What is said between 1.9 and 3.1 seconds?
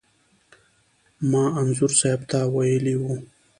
صاحب ته ویلي و.